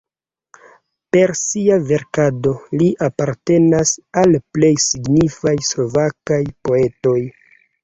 [1.15, 3.93] Per sia verkado li apartenas
[4.23, 7.19] al plej signifaj slovakaj poetoj.